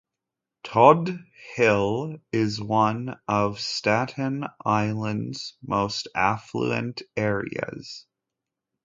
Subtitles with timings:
[0.63, 1.09] Todt
[1.53, 8.07] Hill is one of Staten Island's most affluent areas.